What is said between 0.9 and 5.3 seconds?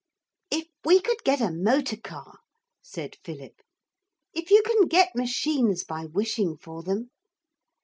could get a motor car!' said Philip. 'If you can get